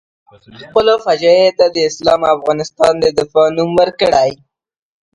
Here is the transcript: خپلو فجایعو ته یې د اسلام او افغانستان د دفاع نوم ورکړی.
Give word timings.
خپلو 0.61 0.93
فجایعو 1.05 1.55
ته 1.57 1.65
یې 1.67 1.73
د 1.75 1.77
اسلام 1.89 2.21
او 2.27 2.35
افغانستان 2.39 2.93
د 2.99 3.05
دفاع 3.19 3.47
نوم 3.57 3.71
ورکړی. 3.79 4.31